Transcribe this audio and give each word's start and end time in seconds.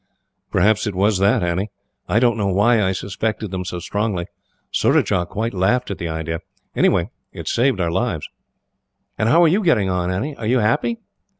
"Perhaps 0.51 0.87
it 0.87 0.95
was 0.95 1.19
that, 1.19 1.43
Annie. 1.43 1.69
I 2.09 2.17
don't 2.19 2.35
know 2.35 2.47
why 2.47 2.81
I 2.81 2.91
suspected 2.91 3.51
them 3.51 3.63
so 3.63 3.77
strongly 3.77 4.25
Surajah 4.71 5.27
quite 5.29 5.53
laughed 5.53 5.91
at 5.91 5.99
the 5.99 6.09
idea. 6.09 6.39
Anyhow, 6.75 7.11
it 7.33 7.47
saved 7.47 7.79
our 7.79 7.91
lives. 7.91 8.27
"And 9.19 9.29
how 9.29 9.43
are 9.43 9.47
you 9.47 9.61
getting 9.63 9.91
on, 9.91 10.09
Annie? 10.09 10.35
Are 10.37 10.47
you 10.47 10.57
happy?" 10.57 10.97